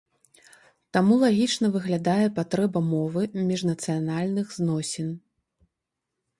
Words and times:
Таму 0.95 1.17
лагічна 1.23 1.69
выглядае 1.75 2.25
патрэба 2.39 2.79
мовы 2.93 3.21
міжнацыянальных 3.53 4.47
зносін. 4.59 5.17